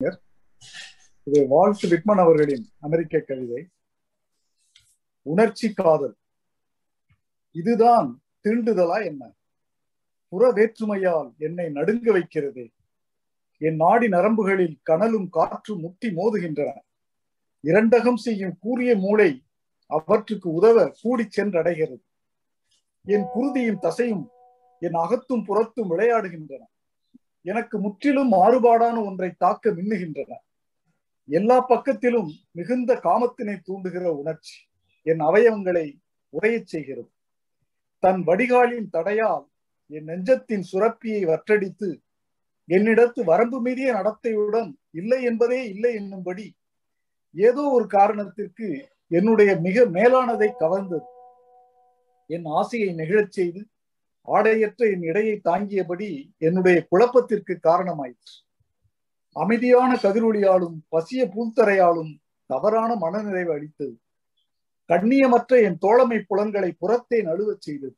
இது 0.00 1.46
Walt 1.48 1.86
Whitman 1.88 2.18
அவர்களின் 2.18 2.68
அமெரிக்க 2.80 3.20
கவிதை 3.20 3.68
உணர்ச்சி 5.22 5.72
காதல் 5.72 6.16
இதுதான் 7.50 8.22
தீண்டுதலா 8.44 9.04
என்ன? 9.04 9.32
புற 10.28 10.52
வேற்றுமையால் 10.52 11.34
என்னை 11.38 11.66
நடுங்க 11.68 12.12
வைக்கிறதே. 12.12 12.70
என் 13.58 13.76
நாடி 13.76 14.06
நரம்புகளில் 14.06 14.78
கனலும் 14.82 15.28
காற்றும் 15.28 15.80
முட்டி 15.80 16.08
மோதுகின்றன. 16.08 16.78
இரண்டகம் 17.62 18.22
செய்யும் 18.26 18.56
கூறிய 18.58 18.96
மூளை 18.96 19.44
அவற்றுக்கு 19.86 20.52
உதவ 20.52 20.94
கூடி 21.02 21.28
சென்றடைகிறது. 21.36 22.04
என் 23.02 23.26
குருதியும் 23.34 23.82
தசையும் 23.82 24.26
என் 24.80 24.94
அகத்தும் 24.94 25.44
புறத்தும் 25.44 25.90
விளையாடுகின்றன. 25.90 26.62
எனக்கு 27.50 27.76
முற்றிலும் 27.84 28.30
மாறுபாடான 28.32 28.96
ஒன்றை 29.08 29.30
தாக்க 29.44 29.70
மின்னுகின்றன. 29.78 30.32
எல்லா 31.28 31.56
பக்கத்திலும் 31.68 32.30
மிகுந்த 32.58 32.90
காமத்தினை 33.06 33.56
தூண்டுகிற 33.66 34.04
உணர்ச்சி 34.20 34.56
என் 35.06 35.22
அவயவங்களை 35.28 35.86
உரையச் 36.32 36.70
செய்கிறது. 36.72 37.10
தன் 38.02 38.20
வடிகாலின் 38.28 38.88
தடையால் 38.96 39.46
என் 39.90 40.08
நெஞ்சத்தின் 40.10 40.64
சுரப்பியை 40.72 41.20
வற்றடித்து 41.30 41.88
என்னிடத்து 42.68 43.20
வரம்பு 43.30 43.58
மீறிய 43.66 43.88
நடத்தையுடன் 43.92 44.70
இல்லை 45.00 45.20
என்பதே 45.28 45.60
இல்லை 45.72 45.92
என்னும்படி 46.00 46.46
ஏதோ 47.34 47.62
ஒரு 47.76 47.86
காரணத்திற்கு 47.96 48.66
என்னுடைய 49.10 49.50
மிக 49.66 49.84
மேலானதை 49.96 50.48
கவர்ந்தது. 50.62 51.06
என் 52.30 52.46
ஆசையை 52.60 52.90
நெகிழச் 52.94 53.36
செய்து 53.38 53.60
ஆடையற்ற 54.34 54.90
என் 54.92 55.02
இடையை 55.02 55.40
தாங்கியபடி 55.44 56.30
என்னுடைய 56.38 56.86
குழப்பத்திற்கு 56.88 57.58
காரணமாயிற்று. 57.62 58.34
அமைதியான 59.32 59.98
கதிரொலியாலும் 60.02 60.76
பசிய 60.90 61.24
பூத்தரையாலும் 61.24 62.12
தவறான 62.46 62.94
மனநிறைவு 62.94 63.52
அளித்தது. 63.52 64.00
கண்ணியமற்ற 64.88 65.62
என் 65.62 65.78
தோழமை 65.78 66.18
புலன்களை 66.20 66.72
புறத்தே 66.72 67.22
நழுவச் 67.22 67.60
செய்தது. 67.60 67.96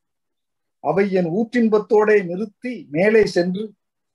அவை 0.81 1.13
என் 1.13 1.31
ஊற்றின்பத்தோடே 1.31 2.25
நிறுத்தி 2.25 2.87
மேலே 2.91 3.27
சென்று 3.27 3.73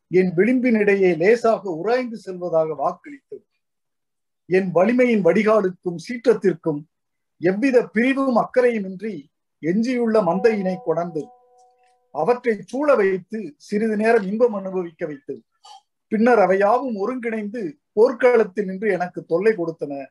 என் 0.08 0.34
விளிம்பினிடையே 0.36 1.18
லேசாக 1.18 1.70
உராய்ந்து 1.70 2.18
செல்வதாக 2.18 2.76
வாக்களித்தது. 2.80 3.46
என் 4.46 4.72
வலிமையின் 4.72 5.24
வடிகாலுக்கும் 5.24 6.02
சீற்றத்திற்கும் 6.08 6.82
எவ்வித 7.38 7.88
பிரிவும் 7.88 8.36
அக்கறையுமின்றி 8.36 9.26
எஞ்சியுள்ள 9.60 10.22
மந்தையினை 10.22 10.76
கொணர்ந்தது. 10.84 11.30
அவற்றை 12.16 12.62
சூழ 12.66 12.96
வைத்து 12.96 13.54
சிறிது 13.58 13.96
நேரம் 13.98 14.24
இன்பம் 14.24 14.54
அனுபவிக்க 14.54 15.06
வைத்தது. 15.06 15.42
பின்னர் 16.08 16.40
அவையாவும் 16.40 16.96
ஒருங்கிணைந்து 16.96 17.78
போர்க்களத்தில் 17.94 18.66
நின்று 18.66 18.92
எனக்கு 18.92 19.26
தொல்லை 19.26 19.54
கொடுத்தன. 19.54 20.06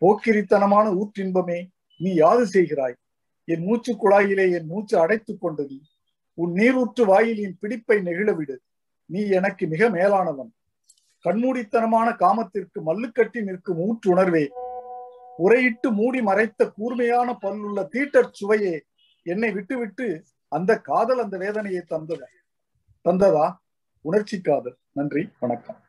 போக்கிரித்தனமான 0.00 0.86
ஊற்றின்பமே 0.94 1.58
நீ 1.98 2.14
யாது 2.14 2.46
செய்கிறாய்? 2.46 2.96
என் 3.44 3.64
மூச்சு 3.64 3.92
குழாயிலே 3.92 4.52
என் 4.52 4.66
மூச்சு 4.66 4.98
அடைத்துக் 4.98 5.40
கொண்டது 5.40 5.80
உன் 6.34 6.52
நீரூற்று 6.52 7.06
வாயிலின் 7.06 7.56
பிடிப்பை 7.60 7.98
நெகிழவிடு 7.98 8.56
நீ 9.06 9.28
எனக்கு 9.28 9.66
மிக 9.66 9.88
மேலானவன். 9.88 10.52
கண்மூடித்தனமான 11.24 12.16
காமத்திற்கு 12.16 12.78
மல்லுக்கட்டி 12.86 13.42
நிற்கும் 13.42 13.80
ஊற்றுணர்வே. 13.80 14.46
உரையிட்டு 15.38 15.90
மூடி 15.90 16.22
மறைத்த 16.22 16.70
கூர்மையான 16.70 17.38
பல்லுள்ள 17.42 17.88
தீட்டற் 17.92 18.32
சுவையே 18.32 18.82
என்னை 19.22 19.50
விட்டுவிட்டு 19.52 20.24
அந்த 20.48 20.80
காதல் 20.80 21.18
அந்த 21.18 21.36
வேதனையை 21.36 21.84
தந்ததா 21.90 22.28
தந்ததா? 23.04 23.56
உணர்ச்சி 24.00 24.40
காதல். 24.40 24.78
நன்றி 24.92 25.28
வணக்கம். 25.40 25.87